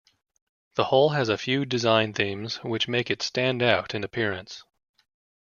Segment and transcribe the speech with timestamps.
[0.77, 4.63] The hull has a few design themes which make it stand out in appearance.